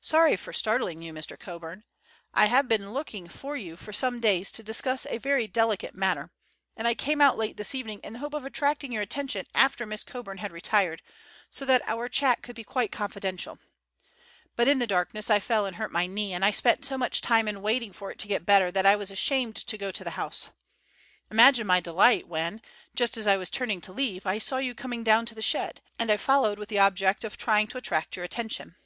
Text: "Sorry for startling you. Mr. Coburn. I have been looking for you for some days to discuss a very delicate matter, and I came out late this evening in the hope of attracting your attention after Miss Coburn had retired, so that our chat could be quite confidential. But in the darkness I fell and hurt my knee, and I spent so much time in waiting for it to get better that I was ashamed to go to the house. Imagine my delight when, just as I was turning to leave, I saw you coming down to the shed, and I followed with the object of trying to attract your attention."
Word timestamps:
"Sorry 0.00 0.36
for 0.36 0.52
startling 0.54 1.02
you. 1.02 1.12
Mr. 1.12 1.36
Coburn. 1.38 1.82
I 2.32 2.46
have 2.46 2.68
been 2.68 2.92
looking 2.92 3.28
for 3.28 3.56
you 3.56 3.76
for 3.76 3.92
some 3.92 4.20
days 4.20 4.52
to 4.52 4.62
discuss 4.62 5.04
a 5.04 5.18
very 5.18 5.46
delicate 5.48 5.94
matter, 5.96 6.30
and 6.76 6.86
I 6.86 6.94
came 6.94 7.20
out 7.20 7.36
late 7.36 7.56
this 7.56 7.74
evening 7.74 8.00
in 8.04 8.12
the 8.14 8.18
hope 8.20 8.32
of 8.32 8.44
attracting 8.46 8.92
your 8.92 9.02
attention 9.02 9.44
after 9.56 9.84
Miss 9.84 10.04
Coburn 10.04 10.38
had 10.38 10.52
retired, 10.52 11.02
so 11.50 11.64
that 11.66 11.82
our 11.86 12.08
chat 12.08 12.40
could 12.42 12.54
be 12.56 12.62
quite 12.64 12.92
confidential. 12.92 13.58
But 14.54 14.68
in 14.68 14.78
the 14.78 14.86
darkness 14.86 15.28
I 15.28 15.40
fell 15.40 15.66
and 15.66 15.76
hurt 15.76 15.90
my 15.92 16.06
knee, 16.06 16.32
and 16.32 16.44
I 16.44 16.52
spent 16.52 16.84
so 16.84 16.96
much 16.96 17.20
time 17.20 17.48
in 17.48 17.60
waiting 17.60 17.92
for 17.92 18.12
it 18.12 18.20
to 18.20 18.28
get 18.28 18.46
better 18.46 18.70
that 18.70 18.86
I 18.86 18.94
was 18.96 19.10
ashamed 19.10 19.56
to 19.56 19.76
go 19.76 19.90
to 19.90 20.04
the 20.04 20.10
house. 20.10 20.50
Imagine 21.30 21.66
my 21.66 21.80
delight 21.80 22.28
when, 22.28 22.62
just 22.94 23.18
as 23.18 23.26
I 23.26 23.36
was 23.36 23.50
turning 23.50 23.80
to 23.82 23.92
leave, 23.92 24.24
I 24.24 24.38
saw 24.38 24.56
you 24.58 24.74
coming 24.74 25.02
down 25.02 25.26
to 25.26 25.34
the 25.34 25.42
shed, 25.42 25.82
and 25.98 26.10
I 26.10 26.16
followed 26.16 26.58
with 26.58 26.68
the 26.70 26.78
object 26.78 27.24
of 27.24 27.36
trying 27.36 27.66
to 27.66 27.78
attract 27.78 28.14
your 28.16 28.24
attention." 28.24 28.76